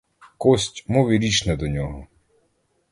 Кость— 0.37 0.85
мов 0.87 1.11
і 1.11 1.17
річ 1.17 1.45
не 1.45 1.55
до 1.55 1.67
нього. 1.67 2.07